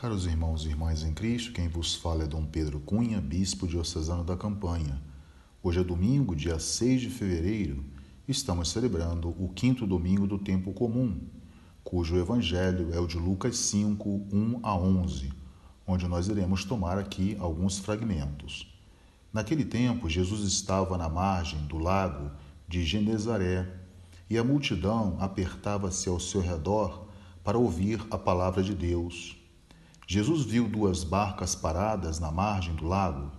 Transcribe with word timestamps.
Caros 0.00 0.26
irmãos 0.26 0.64
e 0.64 0.68
irmãs 0.68 1.02
em 1.02 1.12
Cristo, 1.12 1.52
quem 1.52 1.66
vos 1.66 1.96
fala 1.96 2.22
é 2.22 2.26
Dom 2.28 2.44
Pedro 2.44 2.78
Cunha, 2.78 3.20
bispo 3.20 3.66
diocesano 3.66 4.22
da 4.22 4.36
Campanha. 4.36 5.02
Hoje 5.60 5.80
é 5.80 5.82
domingo, 5.82 6.36
dia 6.36 6.56
6 6.56 7.00
de 7.00 7.10
fevereiro, 7.10 7.84
estamos 8.28 8.70
celebrando 8.70 9.30
o 9.30 9.48
quinto 9.48 9.84
domingo 9.88 10.24
do 10.24 10.38
tempo 10.38 10.72
comum, 10.72 11.18
cujo 11.82 12.16
evangelho 12.16 12.94
é 12.94 13.00
o 13.00 13.08
de 13.08 13.18
Lucas 13.18 13.56
5, 13.56 14.08
1 14.32 14.60
a 14.62 14.72
11, 14.76 15.32
onde 15.84 16.06
nós 16.06 16.28
iremos 16.28 16.64
tomar 16.64 16.96
aqui 16.96 17.36
alguns 17.40 17.80
fragmentos. 17.80 18.72
Naquele 19.32 19.64
tempo, 19.64 20.08
Jesus 20.08 20.46
estava 20.46 20.96
na 20.96 21.08
margem 21.08 21.66
do 21.66 21.76
lago 21.76 22.30
de 22.68 22.84
Genezaré 22.84 23.68
e 24.30 24.38
a 24.38 24.44
multidão 24.44 25.16
apertava-se 25.18 26.08
ao 26.08 26.20
seu 26.20 26.40
redor 26.40 27.08
para 27.42 27.58
ouvir 27.58 28.00
a 28.12 28.16
palavra 28.16 28.62
de 28.62 28.76
Deus. 28.76 29.37
Jesus 30.10 30.42
viu 30.42 30.66
duas 30.66 31.04
barcas 31.04 31.54
paradas 31.54 32.18
na 32.18 32.32
margem 32.32 32.74
do 32.74 32.86
lago. 32.86 33.30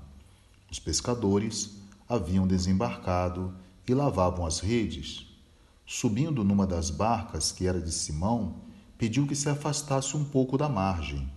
Os 0.69 0.77
pescadores 0.77 1.79
haviam 2.07 2.45
desembarcado 2.45 3.55
e 3.87 3.93
lavavam 3.95 4.45
as 4.45 4.59
redes. 4.59 5.25
Subindo 5.83 6.43
numa 6.43 6.67
das 6.67 6.91
barcas, 6.91 7.51
que 7.51 7.65
era 7.65 7.81
de 7.81 7.91
Simão, 7.91 8.57
pediu 8.99 9.25
que 9.25 9.33
se 9.35 9.49
afastasse 9.49 10.15
um 10.15 10.23
pouco 10.23 10.59
da 10.59 10.69
margem. 10.69 11.27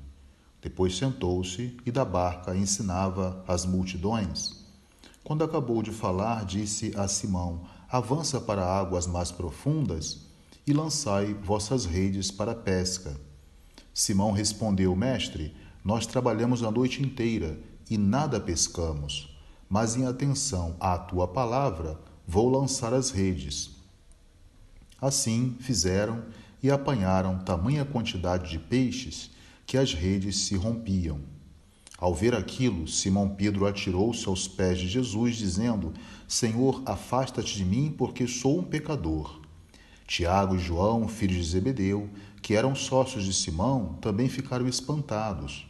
Depois 0.60 0.98
sentou-se 0.98 1.78
e 1.86 1.90
da 1.90 2.04
barca 2.04 2.54
ensinava 2.54 3.42
as 3.48 3.64
multidões. 3.64 4.66
Quando 5.24 5.44
acabou 5.44 5.82
de 5.82 5.92
falar, 5.92 6.44
disse 6.44 6.92
a 6.94 7.08
Simão: 7.08 7.62
Avança 7.88 8.38
para 8.38 8.66
águas 8.66 9.06
mais 9.06 9.32
profundas 9.32 10.26
e 10.66 10.74
lançai 10.74 11.32
vossas 11.32 11.86
redes 11.86 12.30
para 12.30 12.52
a 12.52 12.54
pesca. 12.54 13.31
Simão 13.94 14.32
respondeu: 14.32 14.94
Mestre, 14.96 15.54
nós 15.84 16.06
trabalhamos 16.06 16.62
a 16.62 16.70
noite 16.70 17.02
inteira 17.02 17.58
e 17.90 17.98
nada 17.98 18.40
pescamos, 18.40 19.36
mas 19.68 19.96
em 19.96 20.06
atenção 20.06 20.76
à 20.80 20.96
tua 20.96 21.28
palavra 21.28 22.00
vou 22.26 22.48
lançar 22.48 22.94
as 22.94 23.10
redes. 23.10 23.70
Assim 25.00 25.56
fizeram 25.60 26.24
e 26.62 26.70
apanharam 26.70 27.40
tamanha 27.40 27.84
quantidade 27.84 28.50
de 28.50 28.58
peixes 28.58 29.30
que 29.66 29.76
as 29.76 29.92
redes 29.92 30.36
se 30.38 30.54
rompiam. 30.54 31.20
Ao 31.98 32.14
ver 32.14 32.34
aquilo, 32.34 32.88
Simão 32.88 33.28
Pedro 33.28 33.66
atirou-se 33.66 34.26
aos 34.26 34.48
pés 34.48 34.78
de 34.78 34.88
Jesus, 34.88 35.36
dizendo: 35.36 35.92
Senhor, 36.26 36.82
afasta-te 36.86 37.56
de 37.56 37.64
mim, 37.64 37.94
porque 37.96 38.26
sou 38.26 38.58
um 38.58 38.64
pecador. 38.64 39.40
Tiago 40.06 40.56
e 40.56 40.58
João, 40.58 41.06
filhos 41.08 41.36
de 41.36 41.52
Zebedeu, 41.52 42.10
que 42.42 42.54
eram 42.54 42.74
sócios 42.74 43.24
de 43.24 43.32
Simão, 43.32 43.96
também 44.00 44.28
ficaram 44.28 44.66
espantados. 44.66 45.66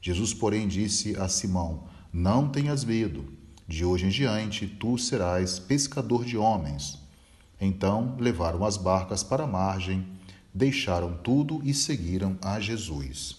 Jesus, 0.00 0.32
porém, 0.32 0.66
disse 0.66 1.14
a 1.16 1.28
Simão: 1.28 1.84
Não 2.10 2.48
tenhas 2.48 2.82
medo, 2.82 3.30
de 3.68 3.84
hoje 3.84 4.06
em 4.06 4.08
diante 4.08 4.66
tu 4.66 4.96
serás 4.96 5.58
pescador 5.58 6.24
de 6.24 6.36
homens. 6.36 6.98
Então 7.60 8.16
levaram 8.18 8.64
as 8.64 8.76
barcas 8.76 9.22
para 9.22 9.44
a 9.44 9.46
margem, 9.46 10.06
deixaram 10.52 11.16
tudo 11.18 11.60
e 11.62 11.74
seguiram 11.74 12.38
a 12.42 12.58
Jesus. 12.58 13.36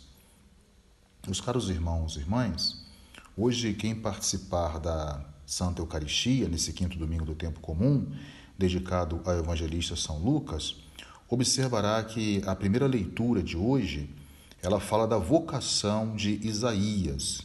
Meus 1.25 1.41
caros 1.41 1.69
irmãos 1.69 2.15
e 2.15 2.19
irmãs, 2.19 2.85
hoje 3.35 3.73
quem 3.73 3.95
participar 3.95 4.79
da 4.79 5.25
Santa 5.45 5.81
Eucaristia, 5.81 6.47
nesse 6.47 6.71
quinto 6.71 6.97
domingo 6.97 7.25
do 7.25 7.35
tempo 7.35 7.59
comum, 7.59 8.11
dedicado 8.57 9.21
ao 9.25 9.37
evangelista 9.37 9.95
São 9.95 10.19
Lucas, 10.19 10.77
observará 11.29 12.03
que 12.03 12.41
a 12.45 12.55
primeira 12.55 12.87
leitura 12.87 13.41
de 13.41 13.57
hoje, 13.57 14.09
ela 14.61 14.79
fala 14.79 15.07
da 15.07 15.17
vocação 15.17 16.15
de 16.15 16.39
Isaías. 16.45 17.41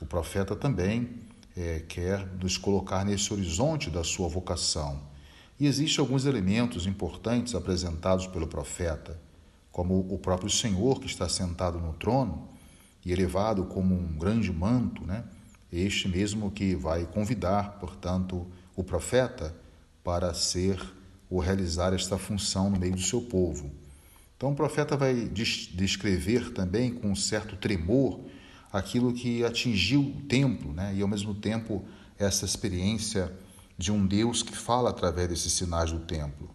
O 0.00 0.06
profeta 0.06 0.54
também 0.54 1.10
é, 1.56 1.80
quer 1.80 2.26
nos 2.40 2.56
colocar 2.56 3.04
nesse 3.04 3.32
horizonte 3.32 3.90
da 3.90 4.04
sua 4.04 4.28
vocação. 4.28 5.00
E 5.58 5.66
existem 5.66 6.00
alguns 6.00 6.24
elementos 6.24 6.86
importantes 6.86 7.54
apresentados 7.54 8.26
pelo 8.26 8.46
profeta, 8.46 9.20
como 9.70 9.98
o 10.12 10.18
próprio 10.18 10.50
Senhor 10.50 11.00
que 11.00 11.06
está 11.06 11.28
sentado 11.28 11.78
no 11.78 11.92
trono 11.92 12.48
e 13.04 13.12
elevado 13.12 13.64
como 13.64 13.94
um 13.94 14.16
grande 14.16 14.52
manto, 14.52 15.04
né? 15.04 15.24
Este 15.72 16.08
mesmo 16.08 16.50
que 16.50 16.74
vai 16.74 17.04
convidar, 17.06 17.78
portanto, 17.78 18.46
o 18.74 18.82
profeta 18.82 19.54
para 20.02 20.34
ser 20.34 20.80
ou 21.30 21.38
realizar 21.38 21.94
esta 21.94 22.18
função 22.18 22.68
no 22.68 22.78
meio 22.78 22.94
do 22.94 23.00
seu 23.00 23.22
povo. 23.22 23.70
Então 24.36 24.50
o 24.52 24.56
profeta 24.56 24.96
vai 24.96 25.14
descrever 25.14 26.52
também 26.52 26.92
com 26.92 27.10
um 27.10 27.16
certo 27.16 27.56
tremor 27.56 28.20
aquilo 28.72 29.12
que 29.12 29.44
atingiu 29.44 30.00
o 30.00 30.22
templo, 30.22 30.72
né? 30.72 30.94
e 30.94 31.02
ao 31.02 31.08
mesmo 31.08 31.34
tempo 31.34 31.84
essa 32.18 32.44
experiência 32.44 33.32
de 33.78 33.92
um 33.92 34.06
Deus 34.06 34.42
que 34.42 34.56
fala 34.56 34.90
através 34.90 35.28
desses 35.28 35.52
sinais 35.52 35.92
do 35.92 36.00
templo. 36.00 36.50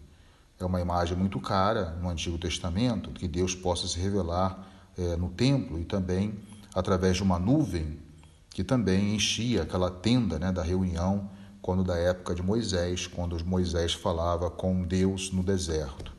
É 0.58 0.64
uma 0.64 0.80
imagem 0.80 1.16
muito 1.16 1.40
cara 1.40 1.90
no 2.00 2.08
Antigo 2.08 2.38
Testamento, 2.38 3.10
que 3.10 3.28
Deus 3.28 3.54
possa 3.54 3.86
se 3.86 3.98
revelar 3.98 4.66
é, 4.96 5.16
no 5.16 5.28
templo 5.28 5.78
e 5.78 5.84
também 5.84 6.34
através 6.74 7.16
de 7.16 7.22
uma 7.22 7.38
nuvem 7.38 7.98
que 8.50 8.64
também 8.64 9.14
enchia 9.14 9.62
aquela 9.62 9.90
tenda 9.90 10.38
né, 10.38 10.50
da 10.50 10.62
reunião 10.62 11.30
quando 11.60 11.82
da 11.82 11.96
época 11.96 12.34
de 12.34 12.42
Moisés, 12.42 13.06
quando 13.06 13.42
Moisés 13.44 13.92
falava 13.92 14.50
com 14.50 14.82
Deus 14.82 15.30
no 15.32 15.42
deserto. 15.42 16.12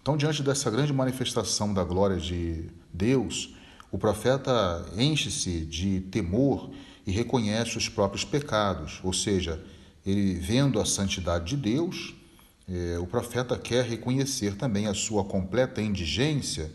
Então, 0.00 0.16
diante 0.16 0.42
dessa 0.42 0.70
grande 0.70 0.92
manifestação 0.92 1.72
da 1.72 1.82
glória 1.82 2.18
de 2.18 2.68
Deus, 2.92 3.54
o 3.90 3.98
profeta 3.98 4.84
enche-se 4.96 5.64
de 5.64 6.00
temor 6.00 6.70
e 7.06 7.10
reconhece 7.10 7.78
os 7.78 7.88
próprios 7.88 8.24
pecados, 8.24 9.00
ou 9.02 9.12
seja, 9.12 9.64
ele 10.04 10.34
vendo 10.34 10.80
a 10.80 10.84
santidade 10.84 11.46
de 11.46 11.56
Deus, 11.56 12.14
eh, 12.68 12.98
o 12.98 13.06
profeta 13.06 13.56
quer 13.56 13.84
reconhecer 13.84 14.56
também 14.56 14.86
a 14.86 14.94
sua 14.94 15.24
completa 15.24 15.80
indigência 15.80 16.70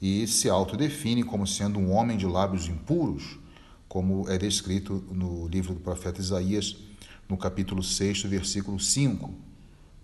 e 0.00 0.26
se 0.26 0.48
autodefine 0.48 1.22
como 1.22 1.46
sendo 1.46 1.78
um 1.78 1.92
homem 1.92 2.16
de 2.16 2.26
lábios 2.26 2.68
impuros, 2.68 3.38
como 3.88 4.28
é 4.28 4.36
descrito 4.36 5.04
no 5.10 5.48
livro 5.48 5.72
do 5.72 5.80
profeta 5.80 6.20
Isaías, 6.20 6.76
no 7.28 7.36
capítulo 7.36 7.82
6, 7.82 8.22
versículo 8.22 8.78
5. 8.78 9.30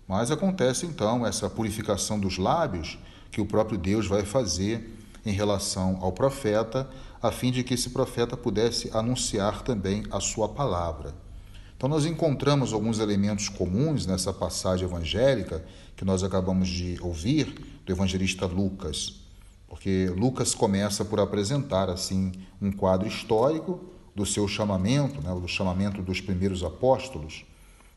Mas 0.07 0.31
acontece 0.31 0.85
então 0.85 1.25
essa 1.25 1.49
purificação 1.49 2.19
dos 2.19 2.37
lábios 2.37 2.97
que 3.31 3.41
o 3.41 3.45
próprio 3.45 3.77
Deus 3.77 4.07
vai 4.07 4.23
fazer 4.23 4.99
em 5.25 5.31
relação 5.31 5.97
ao 6.01 6.11
profeta, 6.11 6.89
a 7.21 7.31
fim 7.31 7.51
de 7.51 7.63
que 7.63 7.73
esse 7.73 7.89
profeta 7.89 8.35
pudesse 8.35 8.89
anunciar 8.93 9.61
também 9.61 10.03
a 10.11 10.19
sua 10.19 10.49
palavra. 10.49 11.15
Então, 11.75 11.89
nós 11.89 12.05
encontramos 12.05 12.73
alguns 12.73 12.99
elementos 12.99 13.49
comuns 13.49 14.05
nessa 14.05 14.31
passagem 14.31 14.85
evangélica 14.85 15.63
que 15.95 16.05
nós 16.05 16.23
acabamos 16.23 16.67
de 16.69 16.97
ouvir 17.01 17.81
do 17.85 17.91
evangelista 17.91 18.45
Lucas, 18.45 19.21
porque 19.67 20.07
Lucas 20.15 20.53
começa 20.53 21.03
por 21.03 21.19
apresentar 21.19 21.89
assim 21.89 22.31
um 22.61 22.71
quadro 22.71 23.07
histórico 23.07 23.83
do 24.15 24.25
seu 24.25 24.47
chamamento, 24.47 25.21
né, 25.21 25.33
do 25.33 25.47
chamamento 25.47 26.01
dos 26.01 26.21
primeiros 26.21 26.63
apóstolos. 26.63 27.45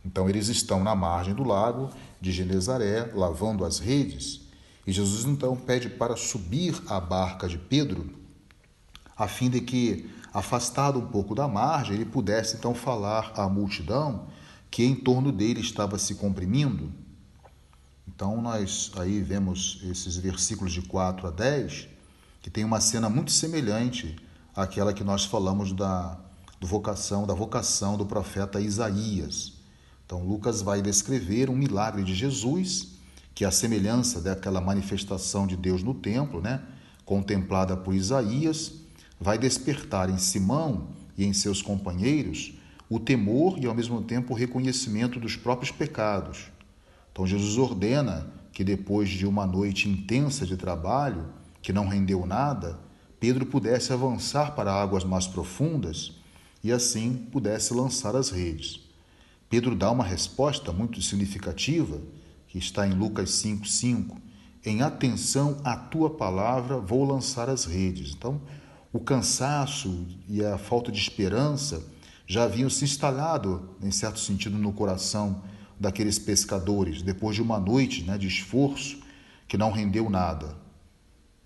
Então, 0.04 0.28
eles 0.28 0.48
estão 0.48 0.82
na 0.82 0.94
margem 0.94 1.34
do 1.34 1.44
lago 1.44 1.90
de 2.20 2.32
Genezaré, 2.32 3.10
lavando 3.12 3.64
as 3.64 3.78
redes, 3.78 4.42
e 4.86 4.92
Jesus 4.92 5.24
então 5.24 5.56
pede 5.56 5.88
para 5.88 6.16
subir 6.16 6.80
a 6.88 7.00
barca 7.00 7.48
de 7.48 7.58
Pedro, 7.58 8.08
a 9.16 9.26
fim 9.26 9.50
de 9.50 9.60
que, 9.60 10.08
afastado 10.32 10.98
um 10.98 11.06
pouco 11.06 11.34
da 11.34 11.48
margem, 11.48 11.96
ele 11.96 12.04
pudesse 12.04 12.56
então 12.56 12.74
falar 12.74 13.32
à 13.34 13.48
multidão 13.48 14.26
que 14.70 14.84
em 14.84 14.94
torno 14.94 15.32
dele 15.32 15.60
estava 15.60 15.98
se 15.98 16.14
comprimindo. 16.14 16.92
Então, 18.06 18.40
nós 18.40 18.92
aí 18.96 19.20
vemos 19.20 19.80
esses 19.90 20.16
versículos 20.16 20.72
de 20.72 20.82
4 20.82 21.26
a 21.26 21.30
10, 21.30 21.88
que 22.40 22.48
tem 22.48 22.64
uma 22.64 22.80
cena 22.80 23.10
muito 23.10 23.32
semelhante 23.32 24.16
aquela 24.56 24.92
que 24.92 25.04
nós 25.04 25.24
falamos 25.24 25.72
da 25.72 26.18
do 26.60 26.66
vocação, 26.66 27.26
da 27.26 27.34
vocação 27.34 27.96
do 27.96 28.06
profeta 28.06 28.60
Isaías. 28.60 29.52
Então 30.04 30.24
Lucas 30.24 30.62
vai 30.62 30.80
descrever 30.80 31.50
um 31.50 31.56
milagre 31.56 32.02
de 32.02 32.14
Jesus, 32.14 32.96
que 33.34 33.44
é 33.44 33.48
a 33.48 33.50
semelhança 33.50 34.20
daquela 34.20 34.60
manifestação 34.60 35.46
de 35.46 35.56
Deus 35.56 35.82
no 35.82 35.92
templo, 35.92 36.40
né, 36.40 36.62
contemplada 37.04 37.76
por 37.76 37.94
Isaías, 37.94 38.72
vai 39.20 39.38
despertar 39.38 40.08
em 40.08 40.18
Simão 40.18 40.88
e 41.16 41.24
em 41.24 41.32
seus 41.32 41.60
companheiros 41.60 42.54
o 42.88 43.00
temor 43.00 43.58
e 43.58 43.66
ao 43.66 43.74
mesmo 43.74 44.00
tempo 44.02 44.32
o 44.32 44.36
reconhecimento 44.36 45.18
dos 45.18 45.36
próprios 45.36 45.70
pecados. 45.70 46.46
Então 47.12 47.26
Jesus 47.26 47.58
ordena 47.58 48.30
que 48.52 48.62
depois 48.62 49.08
de 49.08 49.26
uma 49.26 49.46
noite 49.46 49.88
intensa 49.88 50.46
de 50.46 50.56
trabalho, 50.56 51.26
que 51.60 51.72
não 51.72 51.88
rendeu 51.88 52.24
nada, 52.24 52.78
Pedro 53.18 53.46
pudesse 53.46 53.92
avançar 53.92 54.54
para 54.54 54.72
águas 54.72 55.04
mais 55.04 55.26
profundas 55.26 56.12
e 56.62 56.70
assim 56.70 57.14
pudesse 57.30 57.72
lançar 57.72 58.14
as 58.14 58.30
redes. 58.30 58.80
Pedro 59.48 59.74
dá 59.74 59.90
uma 59.90 60.04
resposta 60.04 60.72
muito 60.72 61.00
significativa, 61.00 62.00
que 62.48 62.58
está 62.58 62.86
em 62.86 62.92
Lucas 62.92 63.30
5:5. 63.30 64.16
Em 64.64 64.82
atenção 64.82 65.60
à 65.64 65.76
tua 65.76 66.10
palavra 66.10 66.78
vou 66.78 67.04
lançar 67.04 67.48
as 67.48 67.64
redes. 67.64 68.12
Então, 68.12 68.40
o 68.92 68.98
cansaço 68.98 70.06
e 70.28 70.44
a 70.44 70.58
falta 70.58 70.90
de 70.90 70.98
esperança 70.98 71.84
já 72.26 72.44
haviam 72.44 72.68
se 72.68 72.84
instalado, 72.84 73.76
em 73.80 73.92
certo 73.92 74.18
sentido, 74.18 74.58
no 74.58 74.72
coração 74.72 75.42
daqueles 75.78 76.18
pescadores, 76.18 77.02
depois 77.02 77.36
de 77.36 77.42
uma 77.42 77.60
noite 77.60 78.02
né, 78.02 78.18
de 78.18 78.26
esforço 78.26 78.98
que 79.46 79.56
não 79.56 79.70
rendeu 79.70 80.10
nada. 80.10 80.65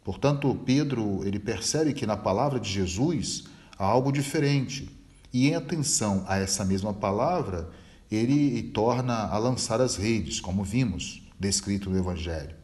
Portanto, 0.04 0.58
Pedro 0.64 1.20
ele 1.24 1.38
percebe 1.38 1.92
que 1.92 2.06
na 2.06 2.16
palavra 2.16 2.58
de 2.58 2.70
Jesus 2.70 3.44
há 3.78 3.84
algo 3.84 4.10
diferente. 4.10 4.88
E 5.32 5.48
em 5.48 5.54
atenção 5.54 6.24
a 6.26 6.38
essa 6.38 6.64
mesma 6.64 6.92
palavra, 6.92 7.70
ele 8.10 8.62
torna 8.62 9.28
a 9.28 9.38
lançar 9.38 9.80
as 9.80 9.96
redes, 9.96 10.40
como 10.40 10.64
vimos 10.64 11.22
descrito 11.38 11.88
no 11.88 11.98
Evangelho. 11.98 12.56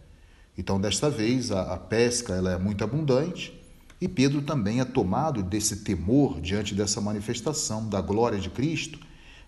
Então, 0.58 0.80
desta 0.80 1.08
vez, 1.08 1.52
a, 1.52 1.74
a 1.74 1.76
pesca 1.76 2.34
ela 2.34 2.52
é 2.52 2.58
muito 2.58 2.82
abundante 2.82 3.58
e 4.00 4.08
Pedro 4.08 4.42
também 4.42 4.80
é 4.80 4.84
tomado 4.84 5.42
desse 5.42 5.76
temor 5.76 6.40
diante 6.40 6.74
dessa 6.74 7.00
manifestação 7.00 7.88
da 7.88 8.00
glória 8.00 8.38
de 8.38 8.50
Cristo, 8.50 8.98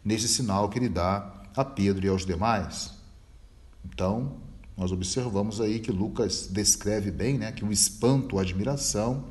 nesse 0.04 0.28
sinal 0.28 0.68
que 0.68 0.78
ele 0.78 0.88
dá 0.88 1.42
a 1.54 1.64
Pedro 1.64 2.06
e 2.06 2.08
aos 2.08 2.24
demais. 2.24 2.94
Então, 3.84 4.36
nós 4.78 4.92
observamos 4.92 5.60
aí 5.60 5.80
que 5.80 5.90
Lucas 5.90 6.48
descreve 6.48 7.10
bem 7.10 7.36
né, 7.36 7.50
que 7.50 7.64
o 7.64 7.72
espanto, 7.72 8.38
a 8.38 8.42
admiração 8.42 9.24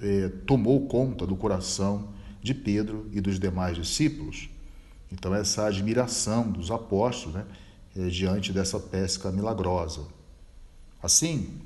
eh, 0.00 0.30
tomou 0.46 0.86
conta 0.86 1.26
do 1.26 1.34
coração 1.34 2.10
de 2.40 2.54
Pedro 2.54 3.10
e 3.12 3.20
dos 3.20 3.40
demais 3.40 3.76
discípulos. 3.76 4.48
Então, 5.12 5.34
essa 5.34 5.66
admiração 5.66 6.48
dos 6.48 6.70
apóstolos 6.70 7.34
né, 7.34 7.46
eh, 7.96 8.06
diante 8.06 8.52
dessa 8.52 8.78
pesca 8.78 9.32
milagrosa. 9.32 10.06
Assim, 11.02 11.58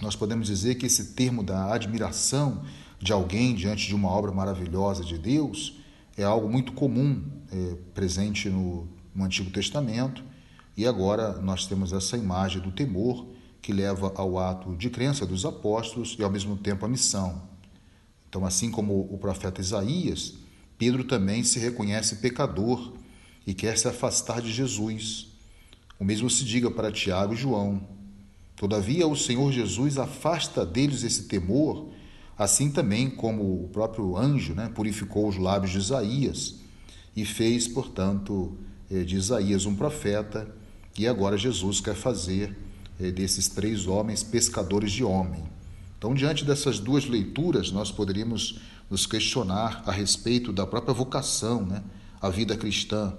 nós 0.00 0.16
podemos 0.16 0.48
dizer 0.48 0.74
que 0.74 0.86
esse 0.86 1.12
termo 1.12 1.44
da 1.44 1.72
admiração 1.72 2.64
de 3.00 3.12
alguém 3.12 3.54
diante 3.54 3.86
de 3.86 3.94
uma 3.94 4.08
obra 4.08 4.32
maravilhosa 4.32 5.04
de 5.04 5.16
Deus 5.16 5.78
é 6.16 6.24
algo 6.24 6.48
muito 6.48 6.72
comum, 6.72 7.22
é, 7.52 7.76
presente 7.94 8.48
no, 8.48 8.88
no 9.14 9.24
Antigo 9.24 9.50
Testamento, 9.50 10.24
e 10.76 10.86
agora 10.86 11.40
nós 11.40 11.66
temos 11.66 11.92
essa 11.92 12.16
imagem 12.16 12.60
do 12.60 12.72
temor 12.72 13.26
que 13.60 13.72
leva 13.72 14.12
ao 14.16 14.38
ato 14.38 14.74
de 14.76 14.90
crença 14.90 15.24
dos 15.24 15.44
apóstolos 15.44 16.16
e 16.18 16.22
ao 16.22 16.30
mesmo 16.30 16.56
tempo 16.56 16.84
à 16.84 16.88
missão. 16.88 17.42
Então, 18.28 18.44
assim 18.44 18.70
como 18.70 19.08
o 19.12 19.18
profeta 19.18 19.60
Isaías, 19.60 20.34
Pedro 20.78 21.04
também 21.04 21.44
se 21.44 21.58
reconhece 21.58 22.16
pecador 22.16 22.94
e 23.46 23.54
quer 23.54 23.76
se 23.76 23.86
afastar 23.86 24.40
de 24.40 24.50
Jesus. 24.50 25.28
O 25.98 26.04
mesmo 26.04 26.28
se 26.28 26.44
diga 26.44 26.70
para 26.70 26.90
Tiago 26.90 27.34
e 27.34 27.36
João. 27.36 27.86
Todavia, 28.56 29.06
o 29.06 29.16
Senhor 29.16 29.52
Jesus 29.52 29.98
afasta 29.98 30.64
deles 30.64 31.04
esse 31.04 31.24
temor, 31.24 31.90
assim 32.36 32.70
também 32.70 33.10
como 33.10 33.64
o 33.64 33.68
próprio 33.68 34.16
anjo 34.16 34.54
né, 34.54 34.70
purificou 34.74 35.28
os 35.28 35.36
lábios 35.36 35.72
de 35.72 35.78
Isaías 35.78 36.56
e 37.14 37.24
fez, 37.24 37.68
portanto, 37.68 38.56
eh, 38.90 39.04
de 39.04 39.16
Isaías 39.16 39.66
um 39.66 39.74
profeta, 39.76 40.52
e 40.98 41.06
agora 41.06 41.38
Jesus 41.38 41.80
quer 41.80 41.94
fazer 41.94 42.56
eh, 43.00 43.10
desses 43.10 43.48
três 43.48 43.86
homens 43.86 44.22
pescadores 44.22 44.92
de 44.92 45.02
homem. 45.02 45.42
Então, 45.98 46.14
diante 46.14 46.44
dessas 46.44 46.78
duas 46.78 47.06
leituras, 47.06 47.70
nós 47.70 47.90
poderíamos 47.90 48.58
nos 48.90 49.06
questionar 49.06 49.82
a 49.86 49.92
respeito 49.92 50.52
da 50.52 50.66
própria 50.66 50.92
vocação, 50.92 51.64
né, 51.64 51.82
a 52.20 52.28
vida 52.28 52.56
cristã, 52.56 53.14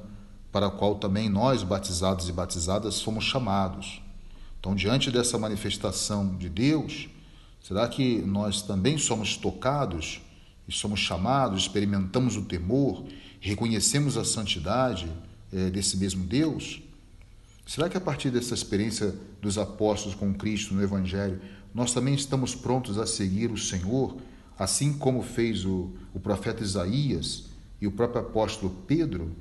para 0.51 0.67
a 0.67 0.69
qual 0.69 0.95
também 0.95 1.29
nós, 1.29 1.63
batizados 1.63 2.29
e 2.29 2.31
batizadas, 2.31 3.01
fomos 3.01 3.23
chamados. 3.23 4.01
Então, 4.59 4.75
diante 4.75 5.09
dessa 5.09 5.37
manifestação 5.37 6.35
de 6.37 6.47
Deus, 6.47 7.09
será 7.61 7.87
que 7.87 8.21
nós 8.21 8.61
também 8.61 8.97
somos 8.97 9.35
tocados 9.35 10.21
e 10.67 10.71
somos 10.71 10.99
chamados, 10.99 11.63
experimentamos 11.63 12.35
o 12.35 12.43
temor, 12.43 13.03
reconhecemos 13.41 14.15
a 14.15 14.23
santidade 14.23 15.11
é, 15.51 15.69
desse 15.69 15.97
mesmo 15.97 16.23
Deus? 16.25 16.81
Será 17.65 17.89
que 17.89 17.97
a 17.97 18.01
partir 18.01 18.29
dessa 18.29 18.53
experiência 18.53 19.15
dos 19.41 19.57
apóstolos 19.57 20.15
com 20.15 20.33
Cristo 20.33 20.73
no 20.73 20.83
Evangelho, 20.83 21.39
nós 21.73 21.93
também 21.93 22.13
estamos 22.13 22.53
prontos 22.53 22.97
a 22.97 23.05
seguir 23.05 23.51
o 23.51 23.57
Senhor, 23.57 24.17
assim 24.59 24.93
como 24.93 25.23
fez 25.23 25.65
o, 25.65 25.91
o 26.13 26.19
profeta 26.19 26.61
Isaías 26.61 27.45
e 27.81 27.87
o 27.87 27.91
próprio 27.91 28.21
apóstolo 28.21 28.75
Pedro? 28.85 29.31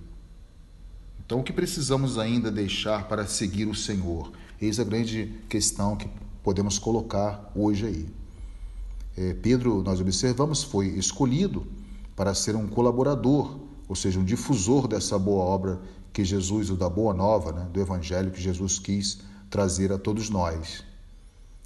Então, 1.24 1.40
o 1.40 1.42
que 1.42 1.52
precisamos 1.52 2.18
ainda 2.18 2.50
deixar 2.50 3.08
para 3.08 3.26
seguir 3.26 3.66
o 3.66 3.74
Senhor? 3.74 4.32
Eis 4.60 4.78
a 4.78 4.84
grande 4.84 5.34
questão 5.48 5.96
que 5.96 6.08
podemos 6.42 6.78
colocar 6.78 7.50
hoje 7.54 7.86
aí. 7.86 8.06
É, 9.16 9.34
Pedro, 9.34 9.82
nós 9.82 10.00
observamos, 10.00 10.62
foi 10.62 10.86
escolhido 10.88 11.66
para 12.16 12.34
ser 12.34 12.56
um 12.56 12.66
colaborador, 12.66 13.58
ou 13.88 13.94
seja, 13.94 14.18
um 14.18 14.24
difusor 14.24 14.88
dessa 14.88 15.18
boa 15.18 15.44
obra 15.44 15.80
que 16.12 16.24
Jesus, 16.24 16.70
o 16.70 16.76
da 16.76 16.88
boa 16.88 17.14
nova, 17.14 17.52
né, 17.52 17.66
do 17.72 17.80
Evangelho 17.80 18.30
que 18.30 18.40
Jesus 18.40 18.78
quis 18.78 19.20
trazer 19.48 19.92
a 19.92 19.98
todos 19.98 20.28
nós. 20.28 20.84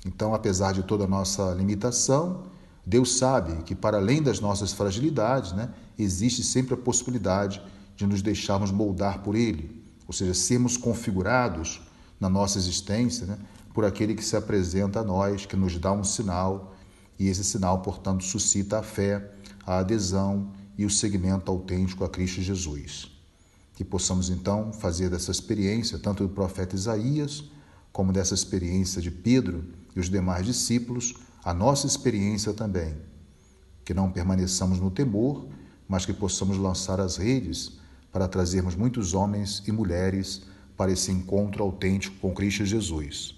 Então, 0.05 0.35
apesar 0.35 0.73
de 0.73 0.83
toda 0.83 1.05
a 1.05 1.09
nossa 1.09 1.53
limitação, 1.55 2.45
Deus 2.85 3.19
sabe 3.19 3.65
que 3.65 3.75
para 3.75 3.97
além 3.97 4.23
das 4.23 4.39
nossas 4.39 4.73
fragilidades, 4.73 5.53
né, 5.53 5.71
existe 5.99 6.45
sempre 6.45 6.75
a 6.75 6.77
possibilidade 6.77 7.61
de 7.97 8.07
nos 8.07 8.23
deixarmos 8.23 8.71
moldar 8.71 9.23
por 9.23 9.35
Ele, 9.35 9.85
ou 10.07 10.13
seja, 10.13 10.33
sermos 10.33 10.77
configurados 10.77 11.81
na 12.21 12.29
nossa 12.29 12.59
existência, 12.59 13.27
né, 13.27 13.39
por 13.75 13.85
aquele 13.85 14.15
que 14.15 14.25
se 14.25 14.37
apresenta 14.37 15.01
a 15.01 15.05
nós, 15.05 15.45
que 15.45 15.57
nos 15.57 15.77
dá 15.79 15.93
um 15.93 16.05
sinal, 16.05 16.75
e 17.19 17.29
esse 17.29 17.43
sinal, 17.43 17.81
portanto, 17.81 18.23
suscita 18.23 18.79
a 18.79 18.83
fé, 18.83 19.33
a 19.67 19.79
adesão 19.79 20.51
e 20.79 20.87
o 20.87 20.91
seguimento 20.91 21.51
autêntico 21.51 22.05
a 22.05 22.09
Cristo 22.09 22.41
Jesus. 22.41 23.16
Que 23.77 23.85
possamos 23.85 24.29
então 24.29 24.73
fazer 24.73 25.09
dessa 25.09 25.31
experiência, 25.31 25.99
tanto 25.99 26.27
do 26.27 26.35
profeta 26.35 26.75
Isaías, 26.75 27.45
como 27.93 28.13
dessa 28.13 28.35
experiência 28.35 29.01
de 29.01 29.13
Pedro 29.13 29.65
e 29.95 30.01
os 30.01 30.11
demais 30.11 30.45
discípulos, 30.45 31.15
a 31.45 31.55
nossa 31.55 31.87
experiência 31.87 32.53
também. 32.53 32.97
Que 33.85 33.95
não 33.95 34.11
permaneçamos 34.11 34.81
no 34.81 34.91
temor, 34.91 35.47
mas 35.89 36.05
que 36.05 36.13
possamos 36.13 36.59
lançar 36.59 37.01
as 37.01 37.17
redes 37.17 37.79
para 38.11 38.27
trazermos 38.27 38.75
muitos 38.75 39.15
homens 39.15 39.63
e 39.67 39.71
mulheres 39.71 40.43
para 40.77 40.91
esse 40.91 41.13
encontro 41.13 41.63
autêntico 41.63 42.17
com 42.17 42.35
Cristo 42.35 42.65
Jesus. 42.65 43.37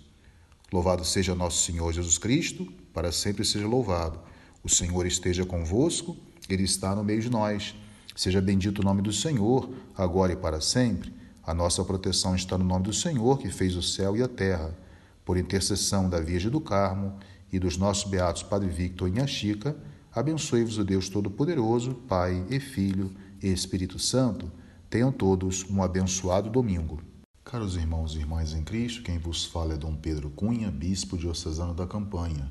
Louvado 0.72 1.04
seja 1.04 1.34
nosso 1.34 1.64
Senhor 1.64 1.92
Jesus 1.92 2.16
Cristo, 2.16 2.66
para 2.92 3.12
sempre 3.12 3.44
seja 3.44 3.66
louvado. 3.66 4.18
O 4.62 4.68
Senhor 4.68 5.06
esteja 5.06 5.44
convosco, 5.44 6.16
Ele 6.48 6.62
está 6.62 6.94
no 6.94 7.04
meio 7.04 7.20
de 7.20 7.30
nós. 7.30 7.74
Seja 8.18 8.40
bendito 8.40 8.80
o 8.80 8.84
nome 8.84 9.00
do 9.00 9.12
Senhor, 9.12 9.70
agora 9.96 10.32
e 10.32 10.36
para 10.36 10.60
sempre. 10.60 11.14
A 11.40 11.54
nossa 11.54 11.84
proteção 11.84 12.34
está 12.34 12.58
no 12.58 12.64
nome 12.64 12.82
do 12.82 12.92
Senhor, 12.92 13.38
que 13.38 13.48
fez 13.48 13.76
o 13.76 13.82
céu 13.82 14.16
e 14.16 14.22
a 14.24 14.26
terra. 14.26 14.76
Por 15.24 15.36
intercessão 15.36 16.10
da 16.10 16.18
Virgem 16.18 16.50
do 16.50 16.60
Carmo 16.60 17.16
e 17.52 17.60
dos 17.60 17.76
nossos 17.76 18.10
beatos 18.10 18.42
Padre 18.42 18.68
Victor 18.70 19.08
e 19.08 19.12
Inha 19.12 19.26
Chica, 19.28 19.76
abençoe-vos 20.12 20.78
o 20.78 20.84
Deus 20.84 21.08
Todo-Poderoso, 21.08 21.94
Pai 22.08 22.44
e 22.50 22.58
Filho 22.58 23.12
e 23.40 23.52
Espírito 23.52 24.00
Santo. 24.00 24.50
Tenham 24.90 25.12
todos 25.12 25.64
um 25.70 25.80
abençoado 25.80 26.50
domingo. 26.50 27.00
Caros 27.44 27.76
irmãos 27.76 28.16
e 28.16 28.18
irmãs 28.18 28.52
em 28.52 28.64
Cristo, 28.64 29.04
quem 29.04 29.16
vos 29.16 29.44
fala 29.44 29.74
é 29.74 29.76
Dom 29.76 29.94
Pedro 29.94 30.28
Cunha, 30.30 30.72
bispo 30.72 31.16
diocesano 31.16 31.72
da 31.72 31.86
Campanha. 31.86 32.50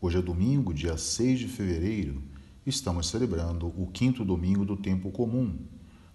Hoje 0.00 0.18
é 0.18 0.20
domingo, 0.20 0.74
dia 0.74 0.96
6 0.96 1.38
de 1.38 1.46
fevereiro, 1.46 2.20
estamos 2.66 3.06
celebrando 3.06 3.68
o 3.80 3.86
quinto 3.92 4.24
domingo 4.24 4.64
do 4.64 4.76
tempo 4.76 5.12
comum, 5.12 5.56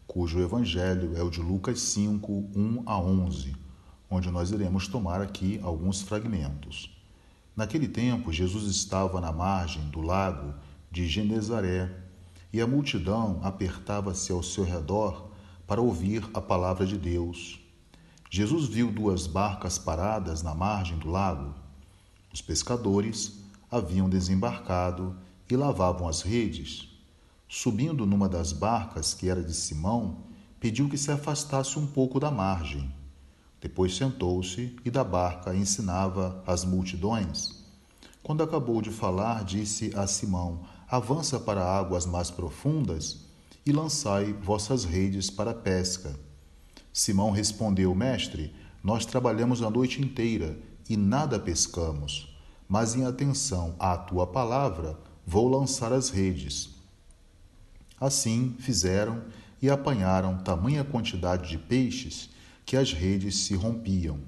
cujo 0.05 0.41
evangelho 0.41 1.15
é 1.15 1.23
o 1.23 1.29
de 1.29 1.39
Lucas 1.39 1.79
5, 1.79 2.49
1 2.53 2.83
a 2.85 2.99
11, 2.99 3.55
onde 4.09 4.29
nós 4.29 4.51
iremos 4.51 4.85
tomar 4.85 5.21
aqui 5.21 5.61
alguns 5.63 6.01
fragmentos. 6.01 6.93
Naquele 7.55 7.87
tempo, 7.87 8.33
Jesus 8.33 8.65
estava 8.69 9.21
na 9.21 9.31
margem 9.31 9.81
do 9.91 10.01
lago 10.01 10.53
de 10.91 11.07
Genezaré 11.07 11.89
e 12.51 12.59
a 12.59 12.67
multidão 12.67 13.39
apertava-se 13.43 14.33
ao 14.33 14.43
seu 14.43 14.65
redor 14.65 15.31
para 15.65 15.79
ouvir 15.79 16.29
a 16.33 16.41
palavra 16.41 16.85
de 16.85 16.97
Deus. 16.97 17.61
Jesus 18.29 18.67
viu 18.67 18.91
duas 18.91 19.25
barcas 19.25 19.79
paradas 19.79 20.43
na 20.43 20.53
margem 20.53 20.97
do 20.97 21.09
lago. 21.09 21.53
Os 22.33 22.41
pescadores 22.41 23.39
haviam 23.71 24.09
desembarcado 24.09 25.15
e 25.53 25.57
lavavam 25.57 26.07
as 26.07 26.21
redes. 26.21 26.89
Subindo 27.47 28.05
numa 28.05 28.29
das 28.29 28.53
barcas, 28.53 29.13
que 29.13 29.29
era 29.29 29.43
de 29.43 29.53
Simão, 29.53 30.23
pediu 30.59 30.87
que 30.87 30.97
se 30.97 31.11
afastasse 31.11 31.77
um 31.77 31.85
pouco 31.85 32.19
da 32.19 32.31
margem. 32.31 32.93
Depois 33.59 33.95
sentou-se 33.95 34.75
e 34.85 34.89
da 34.89 35.03
barca 35.03 35.53
ensinava 35.53 36.43
as 36.47 36.63
multidões. 36.63 37.61
Quando 38.23 38.43
acabou 38.43 38.81
de 38.81 38.89
falar, 38.89 39.43
disse 39.43 39.91
a 39.95 40.07
Simão: 40.07 40.61
Avança 40.87 41.39
para 41.39 41.63
águas 41.63 42.05
mais 42.05 42.31
profundas 42.31 43.25
e 43.65 43.71
lançai 43.71 44.33
vossas 44.33 44.83
redes 44.83 45.29
para 45.29 45.51
a 45.51 45.55
pesca. 45.55 46.17
Simão 46.93 47.31
respondeu: 47.31 47.93
Mestre, 47.93 48.53
nós 48.83 49.05
trabalhamos 49.05 49.61
a 49.61 49.69
noite 49.69 50.01
inteira 50.01 50.57
e 50.89 50.97
nada 50.97 51.39
pescamos, 51.39 52.35
mas 52.67 52.95
em 52.95 53.05
atenção 53.05 53.75
à 53.79 53.97
tua 53.97 54.25
palavra, 54.25 54.97
vou 55.31 55.47
lançar 55.47 55.93
as 55.93 56.09
redes. 56.09 56.71
Assim 57.97 58.53
fizeram 58.59 59.23
e 59.61 59.69
apanharam 59.69 60.39
tamanha 60.39 60.83
quantidade 60.83 61.47
de 61.47 61.57
peixes 61.57 62.31
que 62.65 62.75
as 62.75 62.91
redes 62.91 63.37
se 63.37 63.55
rompiam. 63.55 64.19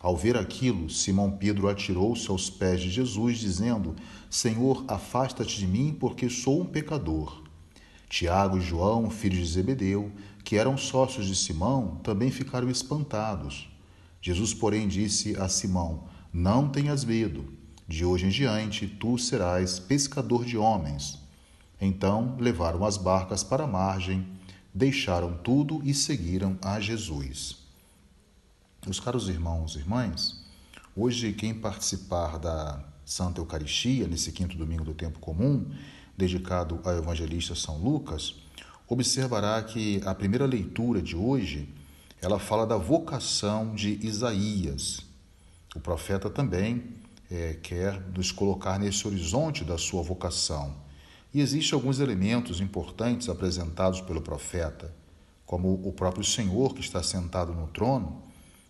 Ao 0.00 0.16
ver 0.16 0.36
aquilo, 0.36 0.90
Simão 0.90 1.30
Pedro 1.30 1.68
atirou-se 1.68 2.28
aos 2.28 2.50
pés 2.50 2.80
de 2.80 2.90
Jesus, 2.90 3.38
dizendo: 3.38 3.94
Senhor, 4.28 4.84
afasta-te 4.88 5.56
de 5.56 5.68
mim, 5.68 5.96
porque 6.00 6.28
sou 6.28 6.62
um 6.62 6.66
pecador. 6.66 7.44
Tiago 8.08 8.58
e 8.58 8.60
João, 8.60 9.10
filhos 9.10 9.38
de 9.38 9.54
Zebedeu, 9.54 10.10
que 10.42 10.56
eram 10.56 10.76
sócios 10.76 11.26
de 11.26 11.36
Simão, 11.36 12.00
também 12.02 12.32
ficaram 12.32 12.68
espantados. 12.68 13.68
Jesus, 14.20 14.52
porém, 14.52 14.88
disse 14.88 15.36
a 15.36 15.48
Simão: 15.48 16.08
Não 16.32 16.68
tenhas 16.68 17.04
medo, 17.04 17.54
de 17.86 18.04
hoje 18.04 18.26
em 18.26 18.30
diante 18.30 18.86
tu 18.86 19.18
serás 19.18 19.78
pescador 19.78 20.44
de 20.44 20.56
homens. 20.56 21.18
Então 21.80 22.36
levaram 22.38 22.84
as 22.84 22.96
barcas 22.96 23.44
para 23.44 23.64
a 23.64 23.66
margem, 23.68 24.26
deixaram 24.72 25.36
tudo 25.36 25.80
e 25.84 25.92
seguiram 25.92 26.58
a 26.62 26.80
Jesus. 26.80 27.56
Meus 28.84 29.00
caros 29.00 29.28
irmãos 29.28 29.74
e 29.74 29.78
irmãs, 29.78 30.44
hoje 30.96 31.32
quem 31.32 31.54
participar 31.54 32.38
da 32.38 32.82
Santa 33.04 33.40
Eucaristia, 33.40 34.08
nesse 34.08 34.32
quinto 34.32 34.56
domingo 34.56 34.84
do 34.84 34.94
tempo 34.94 35.18
comum, 35.18 35.70
dedicado 36.16 36.80
ao 36.84 36.96
evangelista 36.96 37.54
São 37.54 37.76
Lucas, 37.76 38.36
observará 38.88 39.62
que 39.62 40.00
a 40.04 40.14
primeira 40.14 40.46
leitura 40.46 41.02
de 41.02 41.16
hoje, 41.16 41.68
ela 42.20 42.38
fala 42.38 42.66
da 42.66 42.76
vocação 42.76 43.74
de 43.74 43.98
Isaías. 44.06 45.00
O 45.74 45.80
profeta 45.80 46.30
também 46.30 46.84
é, 47.34 47.54
quer 47.54 48.00
nos 48.14 48.30
colocar 48.30 48.78
nesse 48.78 49.06
horizonte 49.06 49.64
da 49.64 49.76
sua 49.76 50.02
vocação. 50.02 50.74
E 51.32 51.40
existem 51.40 51.74
alguns 51.74 51.98
elementos 51.98 52.60
importantes 52.60 53.28
apresentados 53.28 54.00
pelo 54.00 54.20
profeta, 54.20 54.94
como 55.44 55.72
o 55.84 55.92
próprio 55.92 56.24
Senhor 56.24 56.74
que 56.74 56.80
está 56.80 57.02
sentado 57.02 57.52
no 57.52 57.66
trono, 57.68 58.22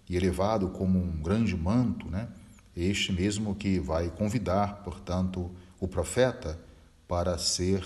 e 0.08 0.16
elevado 0.16 0.68
como 0.70 0.98
um 0.98 1.22
grande 1.22 1.56
manto, 1.56 2.10
né? 2.10 2.28
este 2.76 3.12
mesmo 3.12 3.54
que 3.54 3.78
vai 3.78 4.10
convidar, 4.10 4.82
portanto, 4.82 5.50
o 5.78 5.86
profeta 5.86 6.58
para 7.06 7.38
ser 7.38 7.84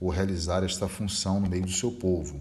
ou 0.00 0.08
realizar 0.08 0.64
esta 0.64 0.88
função 0.88 1.40
no 1.40 1.48
meio 1.48 1.64
do 1.64 1.70
seu 1.70 1.92
povo. 1.92 2.40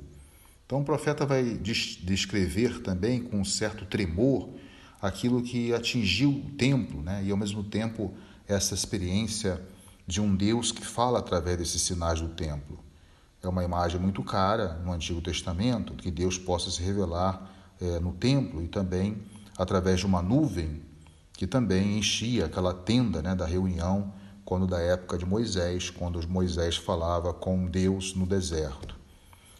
Então, 0.65 0.81
o 0.81 0.85
profeta 0.85 1.25
vai 1.25 1.43
descrever 1.43 2.81
também 2.81 3.21
com 3.21 3.39
um 3.39 3.45
certo 3.45 3.85
tremor 3.85 4.49
aquilo 5.01 5.41
que 5.41 5.73
atingiu 5.73 6.29
o 6.29 6.51
templo, 6.51 7.01
né? 7.01 7.23
e 7.23 7.31
ao 7.31 7.37
mesmo 7.37 7.63
tempo 7.63 8.13
essa 8.47 8.73
experiência 8.73 9.61
de 10.05 10.19
um 10.19 10.35
Deus 10.35 10.71
que 10.71 10.85
fala 10.85 11.19
através 11.19 11.57
desses 11.57 11.81
sinais 11.81 12.19
do 12.19 12.29
templo. 12.29 12.79
É 13.41 13.47
uma 13.47 13.63
imagem 13.63 13.99
muito 13.99 14.23
cara 14.23 14.73
no 14.83 14.91
Antigo 14.91 15.21
Testamento, 15.21 15.93
que 15.93 16.11
Deus 16.11 16.37
possa 16.37 16.69
se 16.71 16.81
revelar 16.81 17.49
é, 17.79 17.99
no 17.99 18.11
templo 18.11 18.61
e 18.61 18.67
também 18.67 19.17
através 19.57 19.99
de 19.99 20.05
uma 20.05 20.21
nuvem 20.21 20.81
que 21.33 21.47
também 21.47 21.97
enchia 21.97 22.45
aquela 22.45 22.73
tenda 22.73 23.21
né, 23.21 23.33
da 23.33 23.45
reunião 23.45 24.13
quando 24.43 24.67
da 24.67 24.81
época 24.81 25.17
de 25.17 25.25
Moisés, 25.25 25.89
quando 25.89 26.27
Moisés 26.27 26.75
falava 26.75 27.33
com 27.33 27.67
Deus 27.67 28.13
no 28.15 28.25
deserto. 28.25 28.95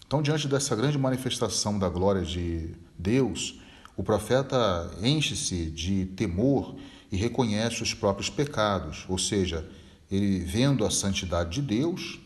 Então, 0.06 0.22
diante 0.22 0.48
dessa 0.48 0.76
grande 0.76 0.98
manifestação 0.98 1.78
da 1.78 1.88
glória 1.88 2.24
de 2.24 2.76
Deus, 2.98 3.62
o 4.00 4.04
profeta 4.04 4.90
enche-se 5.04 5.66
de 5.66 6.06
temor 6.06 6.74
e 7.12 7.18
reconhece 7.18 7.84
os 7.84 7.94
próprios 7.94 8.30
pecados, 8.30 9.06
ou 9.10 9.18
seja, 9.18 9.70
ele 10.10 10.40
vendo 10.40 10.86
a 10.86 10.90
santidade 10.90 11.50
de 11.50 11.62
Deus, 11.62 12.18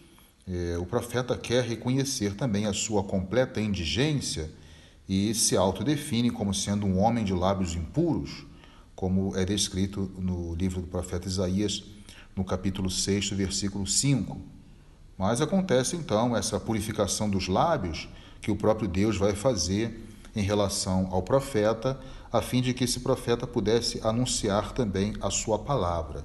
eh, 0.48 0.78
o 0.78 0.86
profeta 0.86 1.36
quer 1.36 1.64
reconhecer 1.64 2.36
também 2.36 2.68
a 2.68 2.74
sua 2.74 3.04
completa 3.04 3.60
indigência 3.60 4.52
e 5.10 5.34
se 5.34 5.58
autodefine 5.58 6.30
como 6.30 6.54
sendo 6.54 6.86
um 6.86 7.00
homem 7.00 7.26
de 7.26 7.34
lábios 7.34 7.74
impuros, 7.74 8.46
como 8.96 9.36
é 9.36 9.44
descrito 9.44 10.12
no 10.20 10.54
livro 10.54 10.80
do 10.80 10.86
profeta 10.86 11.28
Isaías, 11.28 11.84
no 12.36 12.46
capítulo 12.46 12.88
6, 12.88 13.32
versículo 13.32 13.88
5. 13.88 14.40
Mas 15.18 15.42
acontece 15.42 15.96
então 15.96 16.38
essa 16.38 16.60
purificação 16.60 17.28
dos 17.28 17.48
lábios 17.48 18.08
que 18.40 18.52
o 18.52 18.56
próprio 18.56 18.88
Deus 18.88 19.18
vai 19.18 19.34
fazer 19.34 20.13
em 20.36 20.42
relação 20.42 21.08
ao 21.12 21.22
profeta, 21.22 22.00
a 22.32 22.42
fim 22.42 22.62
de 22.62 22.74
que 22.74 22.84
esse 22.84 23.00
profeta 23.00 23.46
pudesse 23.46 24.00
anunciar 24.04 24.72
também 24.72 25.14
a 25.22 25.30
sua 25.30 25.60
palavra. 25.60 26.24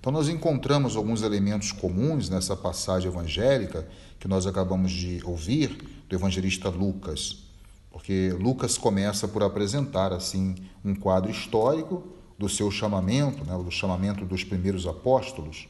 Então, 0.00 0.12
nós 0.12 0.28
encontramos 0.28 0.96
alguns 0.96 1.22
elementos 1.22 1.72
comuns 1.72 2.28
nessa 2.28 2.56
passagem 2.56 3.08
evangélica 3.08 3.86
que 4.20 4.28
nós 4.28 4.46
acabamos 4.46 4.92
de 4.92 5.20
ouvir 5.24 6.04
do 6.08 6.14
evangelista 6.14 6.68
Lucas 6.68 7.46
porque 7.96 8.30
Lucas 8.38 8.76
começa 8.76 9.26
por 9.26 9.42
apresentar 9.42 10.12
assim 10.12 10.54
um 10.84 10.94
quadro 10.94 11.30
histórico 11.30 12.04
do 12.38 12.46
seu 12.46 12.70
chamamento, 12.70 13.42
né, 13.42 13.56
do 13.56 13.70
chamamento 13.70 14.22
dos 14.26 14.44
primeiros 14.44 14.86
apóstolos. 14.86 15.66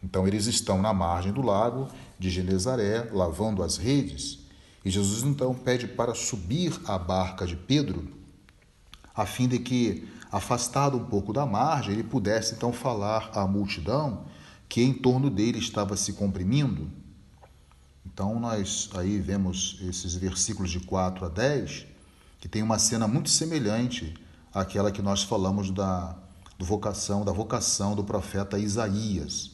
Então 0.00 0.24
eles 0.24 0.46
estão 0.46 0.80
na 0.80 0.94
margem 0.94 1.32
do 1.32 1.42
lago 1.42 1.88
de 2.16 2.30
Genezaré, 2.30 3.08
lavando 3.12 3.60
as 3.60 3.76
redes, 3.76 4.43
e 4.84 4.90
Jesus 4.90 5.22
então 5.22 5.54
pede 5.54 5.88
para 5.88 6.14
subir 6.14 6.78
a 6.86 6.98
barca 6.98 7.46
de 7.46 7.56
Pedro, 7.56 8.06
a 9.14 9.24
fim 9.24 9.48
de 9.48 9.58
que, 9.58 10.08
afastado 10.30 10.96
um 10.96 11.04
pouco 11.04 11.32
da 11.32 11.46
margem, 11.46 11.94
ele 11.94 12.04
pudesse 12.04 12.54
então 12.54 12.72
falar 12.72 13.30
à 13.34 13.46
multidão 13.46 14.24
que 14.68 14.82
em 14.82 14.92
torno 14.92 15.30
dele 15.30 15.58
estava 15.58 15.96
se 15.96 16.12
comprimindo 16.12 16.90
então 18.14 18.38
nós 18.38 18.88
aí 18.94 19.18
vemos 19.18 19.78
esses 19.80 20.14
versículos 20.14 20.70
de 20.70 20.78
4 20.78 21.26
a 21.26 21.28
10, 21.28 21.86
que 22.40 22.46
tem 22.46 22.62
uma 22.62 22.78
cena 22.78 23.08
muito 23.08 23.28
semelhante 23.28 24.14
àquela 24.52 24.92
que 24.92 25.02
nós 25.02 25.24
falamos 25.24 25.70
da 25.70 26.16
do 26.56 26.64
vocação, 26.64 27.24
da 27.24 27.32
vocação 27.32 27.96
do 27.96 28.04
profeta 28.04 28.56
Isaías. 28.56 29.50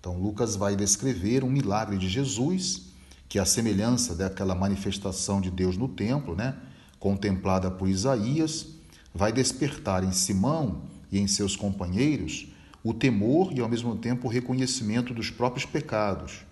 Então 0.00 0.20
Lucas 0.20 0.56
vai 0.56 0.74
descrever 0.74 1.44
um 1.44 1.50
milagre 1.50 1.96
de 1.96 2.08
Jesus, 2.08 2.89
que 3.30 3.38
a 3.38 3.46
semelhança 3.46 4.14
daquela 4.14 4.54
manifestação 4.54 5.40
de 5.40 5.50
Deus 5.50 5.78
no 5.78 5.88
templo, 5.88 6.36
né, 6.36 6.54
contemplada 6.98 7.70
por 7.70 7.88
Isaías, 7.88 8.66
vai 9.14 9.32
despertar 9.32 10.04
em 10.04 10.12
Simão 10.12 10.82
e 11.10 11.18
em 11.18 11.26
seus 11.26 11.56
companheiros 11.56 12.48
o 12.84 12.92
temor 12.92 13.54
e 13.56 13.60
ao 13.60 13.68
mesmo 13.70 13.96
tempo 13.96 14.28
o 14.28 14.30
reconhecimento 14.30 15.14
dos 15.14 15.30
próprios 15.30 15.64
pecados 15.64 16.50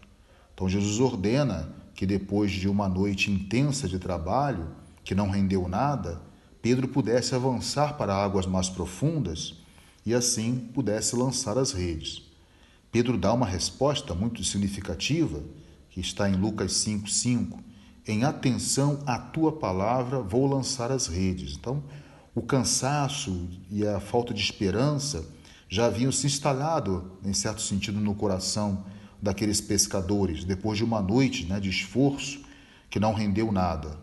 então 0.58 0.68
Jesus 0.68 0.98
ordena 0.98 1.72
que 1.94 2.04
depois 2.04 2.50
de 2.50 2.68
uma 2.68 2.88
noite 2.88 3.30
intensa 3.30 3.86
de 3.86 3.96
trabalho, 3.96 4.66
que 5.04 5.14
não 5.14 5.30
rendeu 5.30 5.68
nada, 5.68 6.20
Pedro 6.60 6.88
pudesse 6.88 7.32
avançar 7.32 7.96
para 7.96 8.12
águas 8.12 8.44
mais 8.44 8.68
profundas 8.68 9.54
e 10.04 10.12
assim 10.12 10.68
pudesse 10.74 11.14
lançar 11.14 11.56
as 11.56 11.70
redes. 11.70 12.24
Pedro 12.90 13.16
dá 13.16 13.32
uma 13.32 13.46
resposta 13.46 14.16
muito 14.16 14.42
significativa, 14.42 15.44
que 15.90 16.00
está 16.00 16.28
em 16.28 16.34
Lucas 16.34 16.72
5:5, 16.72 17.58
em 18.06 18.24
atenção 18.24 19.02
à 19.06 19.18
tua 19.18 19.52
palavra 19.52 20.20
vou 20.20 20.46
lançar 20.46 20.90
as 20.90 21.06
redes. 21.06 21.56
Então, 21.56 21.82
o 22.34 22.42
cansaço 22.42 23.48
e 23.70 23.86
a 23.86 24.00
falta 24.00 24.32
de 24.32 24.40
esperança 24.40 25.24
já 25.68 25.86
haviam 25.86 26.10
se 26.10 26.26
instalado, 26.26 27.18
em 27.24 27.34
certo 27.34 27.60
sentido, 27.60 28.00
no 28.00 28.14
coração 28.14 28.84
daqueles 29.20 29.60
pescadores 29.60 30.44
depois 30.44 30.78
de 30.78 30.84
uma 30.84 31.02
noite 31.02 31.44
né, 31.44 31.60
de 31.60 31.68
esforço 31.68 32.40
que 32.88 33.00
não 33.00 33.12
rendeu 33.12 33.52
nada. 33.52 33.98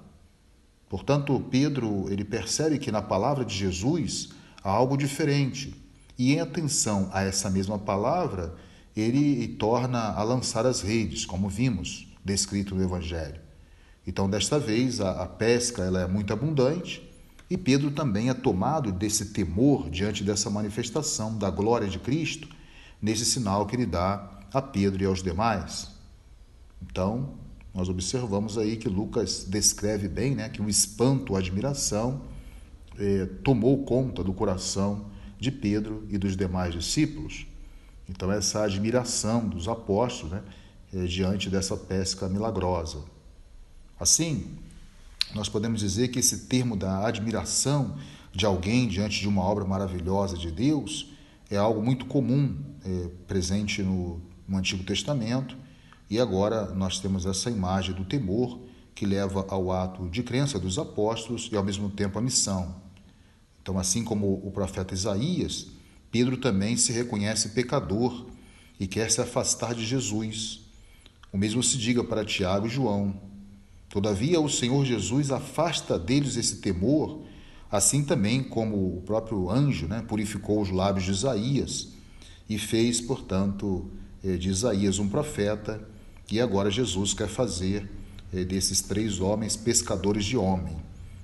Portanto, 0.87 1.43
Pedro 1.49 2.05
ele 2.11 2.23
percebe 2.23 2.77
que 2.77 2.91
na 2.91 3.01
palavra 3.01 3.43
de 3.43 3.55
Jesus 3.55 4.29
há 4.63 4.69
algo 4.69 4.97
diferente 4.97 5.73
e 6.17 6.33
em 6.33 6.39
atenção 6.39 7.09
a 7.11 7.23
essa 7.23 7.49
mesma 7.49 7.79
palavra 7.79 8.55
ele 8.95 9.47
torna 9.47 10.13
a 10.13 10.23
lançar 10.23 10.65
as 10.65 10.81
redes, 10.81 11.25
como 11.25 11.49
vimos 11.49 12.07
descrito 12.23 12.73
no 12.73 12.83
Evangelho. 12.83 13.41
Então, 14.07 14.29
desta 14.29 14.57
vez 14.57 15.01
a, 15.01 15.23
a 15.23 15.27
pesca 15.27 15.83
ela 15.83 16.01
é 16.01 16.07
muito 16.07 16.31
abundante 16.31 17.03
e 17.49 17.57
Pedro 17.57 17.91
também 17.91 18.29
é 18.29 18.33
tomado 18.33 18.91
desse 18.91 19.27
temor 19.33 19.89
diante 19.89 20.23
dessa 20.23 20.49
manifestação 20.49 21.37
da 21.37 21.49
glória 21.49 21.87
de 21.87 21.99
Cristo, 21.99 22.47
nesse 23.01 23.25
sinal 23.25 23.65
que 23.65 23.75
ele 23.75 23.85
dá 23.85 24.39
a 24.53 24.61
Pedro 24.61 25.03
e 25.03 25.05
aos 25.05 25.21
demais. 25.21 25.89
Então, 26.81 27.35
nós 27.73 27.89
observamos 27.89 28.57
aí 28.57 28.77
que 28.77 28.87
Lucas 28.87 29.45
descreve 29.47 30.07
bem 30.07 30.33
né, 30.33 30.49
que 30.49 30.61
o 30.61 30.69
espanto, 30.69 31.35
a 31.35 31.39
admiração 31.39 32.21
eh, 32.97 33.27
tomou 33.43 33.83
conta 33.83 34.23
do 34.23 34.33
coração 34.33 35.07
de 35.37 35.51
Pedro 35.51 36.05
e 36.09 36.17
dos 36.17 36.37
demais 36.37 36.73
discípulos. 36.73 37.45
Então, 38.09 38.31
essa 38.31 38.63
admiração 38.63 39.47
dos 39.47 39.67
apóstolos 39.67 40.33
né, 40.33 40.43
eh, 40.93 41.05
diante 41.05 41.49
dessa 41.49 41.75
pesca 41.75 42.29
milagrosa. 42.29 43.03
Assim, 43.99 44.57
nós 45.33 45.49
podemos 45.49 45.79
dizer 45.79 46.09
que 46.09 46.19
esse 46.19 46.45
termo 46.47 46.75
da 46.75 47.05
admiração 47.07 47.97
de 48.31 48.45
alguém 48.45 48.87
diante 48.87 49.19
de 49.19 49.27
uma 49.27 49.41
obra 49.41 49.65
maravilhosa 49.65 50.37
de 50.37 50.51
Deus 50.51 51.11
é 51.49 51.57
algo 51.57 51.81
muito 51.81 52.05
comum, 52.05 52.57
é, 52.83 53.09
presente 53.27 53.81
no 53.81 54.21
no 54.47 54.57
Antigo 54.57 54.83
Testamento, 54.83 55.57
e 56.09 56.19
agora 56.19 56.67
nós 56.73 56.99
temos 56.99 57.25
essa 57.25 57.49
imagem 57.49 57.95
do 57.95 58.05
temor 58.05 58.59
que 58.93 59.05
leva 59.05 59.45
ao 59.49 59.71
ato 59.71 60.07
de 60.09 60.23
crença 60.23 60.59
dos 60.59 60.77
apóstolos 60.77 61.49
e 61.51 61.57
ao 61.57 61.63
mesmo 61.63 61.89
tempo 61.89 62.17
a 62.17 62.21
missão. 62.21 62.75
Então, 63.61 63.79
assim 63.79 64.03
como 64.03 64.33
o 64.45 64.51
profeta 64.51 64.93
Isaías, 64.93 65.67
Pedro 66.15 66.37
também 66.37 66.77
se 66.77 66.93
reconhece 66.93 67.49
pecador 67.49 68.27
e 68.79 68.87
quer 68.87 69.11
se 69.11 69.19
afastar 69.19 69.75
de 69.75 69.85
Jesus. 69.85 70.61
O 71.29 71.37
mesmo 71.37 71.61
se 71.61 71.77
diga 71.77 72.05
para 72.05 72.23
Tiago 72.23 72.67
e 72.67 72.69
João. 72.69 73.19
Todavia, 73.89 74.39
o 74.39 74.49
Senhor 74.49 74.85
Jesus 74.85 75.29
afasta 75.29 75.99
deles 75.99 76.37
esse 76.37 76.61
temor, 76.61 77.19
assim 77.69 78.01
também 78.01 78.41
como 78.41 78.95
o 78.95 79.01
próprio 79.01 79.51
anjo 79.51 79.89
né, 79.89 80.05
purificou 80.07 80.61
os 80.61 80.69
lábios 80.69 81.03
de 81.03 81.11
Isaías 81.11 81.89
e 82.49 82.57
fez, 82.57 83.01
portanto, 83.01 83.91
eh, 84.23 84.37
de 84.37 84.47
Isaías 84.47 84.99
um 84.99 85.09
profeta, 85.09 85.85
e 86.31 86.39
agora 86.39 86.71
Jesus 86.71 87.13
quer 87.13 87.27
fazer 87.27 87.91
eh, 88.33 88.45
desses 88.45 88.81
três 88.81 89.19
homens 89.19 89.57
pescadores 89.57 90.23
de 90.23 90.37
homem. 90.37 90.77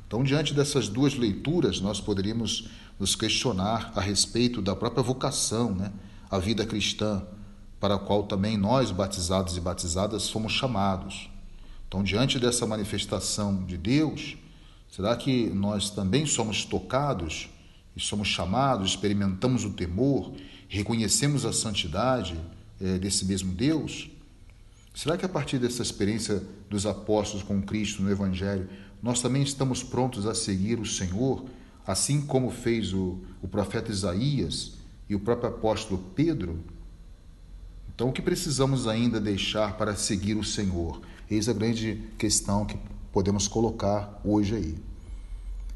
Então, 0.05 0.21
diante 0.21 0.53
dessas 0.53 0.89
duas 0.89 1.15
leituras, 1.15 1.79
nós 1.79 2.01
poderíamos 2.01 2.69
nos 3.01 3.15
questionar 3.15 3.91
a 3.96 4.00
respeito 4.00 4.62
da 4.62 4.75
própria 4.75 5.01
vocação, 5.01 5.74
né? 5.74 5.91
a 6.29 6.38
vida 6.38 6.67
cristã, 6.67 7.25
para 7.79 7.96
a 7.96 7.98
qual 7.98 8.22
também 8.22 8.55
nós, 8.55 8.91
batizados 8.91 9.58
e 9.58 9.60
batizadas, 9.60 10.29
fomos 10.29 10.51
chamados. 10.51 11.27
Então, 11.88 12.03
diante 12.03 12.38
dessa 12.38 12.67
manifestação 12.67 13.65
de 13.65 13.75
Deus, 13.75 14.38
será 14.88 15.15
que 15.15 15.50
nós 15.50 15.89
também 15.89 16.27
somos 16.27 16.63
tocados 16.63 17.50
e 17.96 18.00
somos 18.00 18.27
chamados, 18.27 18.91
experimentamos 18.91 19.65
o 19.65 19.72
temor, 19.72 20.31
reconhecemos 20.70 21.43
a 21.43 21.51
santidade 21.51 22.39
é, 22.79 23.00
desse 23.00 23.25
mesmo 23.25 23.51
Deus? 23.51 24.12
Será 24.93 25.17
que 25.17 25.25
a 25.25 25.29
partir 25.29 25.58
dessa 25.58 25.81
experiência 25.81 26.43
dos 26.70 26.86
apóstolos 26.86 27.41
com 27.41 27.63
Cristo 27.63 28.03
no 28.03 28.12
Evangelho, 28.12 28.70
nós 29.01 29.24
também 29.24 29.41
estamos 29.41 29.81
prontos 29.81 30.27
a 30.27 30.36
seguir 30.36 30.79
o 30.79 30.86
Senhor, 30.86 31.43
assim 31.86 32.22
como 32.22 32.50
fez 32.52 32.94
o, 32.94 33.20
o 33.42 33.48
profeta 33.48 33.92
Isaías 33.92 34.74
e 35.10 35.16
o 35.16 35.20
próprio 35.20 35.50
apóstolo 35.50 36.04
Pedro? 36.16 36.60
Então, 37.94 38.10
o 38.10 38.12
que 38.12 38.22
precisamos 38.22 38.88
ainda 38.88 39.20
deixar 39.20 39.78
para 39.78 39.96
seguir 39.96 40.36
o 40.36 40.44
Senhor? 40.44 41.02
Eis 41.30 41.48
a 41.48 41.54
grande 41.54 42.04
questão 42.18 42.66
que 42.66 42.78
podemos 43.12 43.48
colocar 43.48 44.20
hoje 44.24 44.56
aí. 44.56 44.76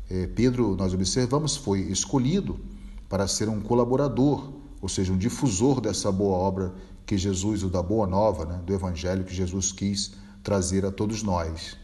É, 0.10 0.28
Pedro, 0.28 0.76
nós 0.76 0.94
observamos, 0.94 1.56
foi 1.56 1.82
escolhido 1.82 2.60
para 3.10 3.28
ser 3.28 3.50
um 3.50 3.60
colaborador, 3.60 4.52
ou 4.82 4.90
seja, 4.90 5.12
um 5.12 5.18
difusor 5.18 5.82
dessa 5.82 6.12
boa 6.12 6.38
obra 6.38 6.74
que 7.06 7.18
Jesus, 7.18 7.64
o 7.64 7.70
da 7.70 7.82
Boa 7.82 8.08
Nova, 8.08 8.46
né, 8.46 8.60
do 8.66 8.74
Evangelho 8.74 9.24
que 9.24 9.34
Jesus 9.34 9.72
quis 9.72 10.14
trazer 10.44 10.86
a 10.86 10.92
todos 10.92 11.22
nós. 11.22 11.78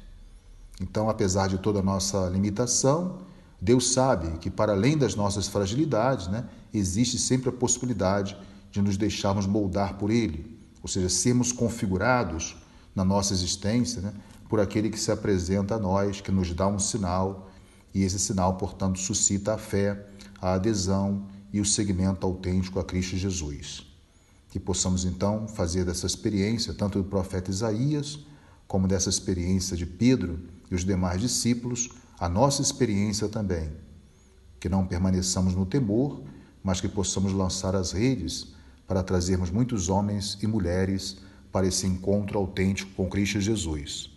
Então, 0.80 1.10
apesar 1.10 1.48
de 1.48 1.60
toda 1.60 1.80
a 1.80 1.84
nossa 1.84 2.28
limitação, 2.30 3.20
Deus 3.62 3.94
sabe 3.94 4.40
que, 4.40 4.50
para 4.50 4.74
além 4.74 4.98
das 4.98 5.14
nossas 5.14 5.48
fragilidades, 5.48 6.28
né, 6.28 6.46
existe 6.74 7.20
sempre 7.20 7.50
a 7.50 7.52
possibilidade 7.52 8.36
de 8.72 8.82
nos 8.82 8.98
deixarmos 8.98 9.46
moldar 9.46 10.00
por 10.00 10.10
Ele, 10.10 10.60
ou 10.82 10.90
seja, 10.90 11.08
sermos 11.10 11.52
configurados 11.52 12.58
na 12.96 13.06
nossa 13.06 13.34
existência 13.34 14.02
né, 14.02 14.14
por 14.50 14.60
aquele 14.60 14.90
que 14.90 15.00
se 15.00 15.12
apresenta 15.12 15.76
a 15.76 15.80
nós, 15.80 16.20
que 16.22 16.32
nos 16.32 16.52
dá 16.54 16.68
um 16.68 16.80
sinal, 16.80 17.52
e 17.94 18.02
esse 18.02 18.18
sinal, 18.18 18.56
portanto, 18.56 18.98
suscita 18.98 19.54
a 19.54 19.58
fé, 19.60 20.08
a 20.42 20.54
adesão 20.54 21.28
e 21.54 21.62
o 21.62 21.66
seguimento 21.66 22.26
autêntico 22.26 22.80
a 22.80 22.84
Cristo 22.84 23.16
Jesus. 23.16 23.86
Que 24.50 24.60
possamos 24.60 25.06
então 25.06 25.48
fazer 25.48 25.86
dessa 25.86 26.08
experiência, 26.08 26.74
tanto 26.74 26.98
do 26.98 27.08
profeta 27.08 27.52
Isaías, 27.52 28.20
como 28.68 28.88
dessa 28.88 29.10
experiência 29.10 29.78
de 29.78 29.86
Pedro 29.86 30.40
e 30.70 30.76
os 30.76 30.84
demais 30.84 31.22
discípulos, 31.22 31.90
a 32.22 32.30
nossa 32.30 32.62
experiência 32.62 33.28
também. 33.28 33.72
Que 34.60 34.70
não 34.70 34.86
permaneçamos 34.86 35.56
no 35.56 35.66
temor, 35.66 36.22
mas 36.64 36.80
que 36.80 36.88
possamos 36.88 37.34
lançar 37.34 37.76
as 37.76 37.94
redes 37.94 38.54
para 38.88 39.02
trazermos 39.02 39.50
muitos 39.50 39.90
homens 39.90 40.38
e 40.40 40.46
mulheres 40.46 41.18
para 41.52 41.66
esse 41.66 41.88
encontro 41.88 42.38
autêntico 42.38 42.92
com 42.92 43.10
Cristo 43.10 43.42
Jesus. 43.42 44.12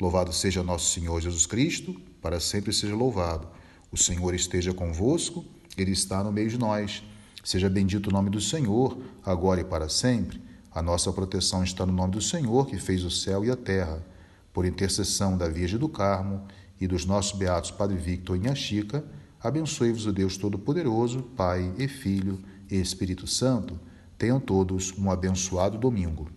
Louvado 0.00 0.32
seja 0.32 0.62
nosso 0.62 0.90
Senhor 0.90 1.20
Jesus 1.20 1.44
Cristo, 1.44 1.94
para 2.22 2.40
sempre 2.40 2.72
seja 2.72 2.96
louvado. 2.96 3.46
O 3.92 3.98
Senhor 3.98 4.34
esteja 4.34 4.72
convosco, 4.72 5.44
Ele 5.76 5.90
está 5.90 6.24
no 6.24 6.32
meio 6.32 6.48
de 6.48 6.56
nós. 6.56 7.02
Seja 7.44 7.68
bendito 7.68 8.06
o 8.06 8.12
nome 8.12 8.30
do 8.30 8.40
Senhor, 8.40 8.96
agora 9.22 9.60
e 9.60 9.64
para 9.64 9.90
sempre. 9.90 10.40
A 10.74 10.80
nossa 10.80 11.12
proteção 11.12 11.62
está 11.62 11.84
no 11.84 11.92
nome 11.92 12.12
do 12.12 12.22
Senhor, 12.22 12.66
que 12.66 12.78
fez 12.78 13.04
o 13.04 13.10
céu 13.10 13.44
e 13.44 13.50
a 13.50 13.56
terra. 13.56 14.02
Por 14.54 14.64
intercessão 14.64 15.36
da 15.36 15.46
Virgem 15.48 15.78
do 15.78 15.86
Carmo 15.86 16.46
e 16.80 16.86
dos 16.86 17.04
nossos 17.04 17.38
beatos 17.38 17.70
Padre 17.70 17.96
Victor 17.96 18.36
e 18.36 18.40
Inha 18.40 18.54
Chica, 18.54 19.04
abençoe-vos 19.40 20.06
o 20.06 20.12
Deus 20.12 20.36
Todo-Poderoso, 20.36 21.22
Pai 21.36 21.72
e 21.78 21.88
Filho 21.88 22.38
e 22.70 22.76
Espírito 22.76 23.26
Santo. 23.26 23.78
Tenham 24.18 24.40
todos 24.40 24.92
um 24.98 25.10
abençoado 25.10 25.78
domingo. 25.78 26.35